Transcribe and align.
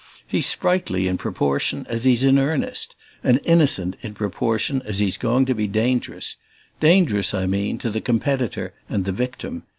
He's 0.25 0.47
sprightly 0.47 1.07
in 1.07 1.19
proportion 1.19 1.85
as 1.87 2.05
he's 2.05 2.23
in 2.23 2.39
earnest, 2.39 2.95
and 3.23 3.39
innocent 3.43 3.97
in 4.01 4.15
proportion 4.15 4.81
as 4.83 4.97
he's 4.97 5.15
going 5.15 5.45
to 5.45 5.53
be 5.53 5.67
dangerous; 5.67 6.37
dangerous, 6.79 7.35
I 7.35 7.45
mean, 7.45 7.77
to 7.77 7.91
the 7.91 8.01
competitor 8.01 8.73
and 8.89 9.05
the 9.05 9.11
victim. 9.11 9.61